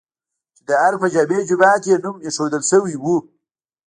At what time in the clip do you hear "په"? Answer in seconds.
1.03-1.07